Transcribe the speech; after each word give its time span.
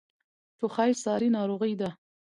ټوخی 0.57 0.91
ساری 1.03 1.29
ناروغۍ 1.37 1.73
ده. 1.81 1.89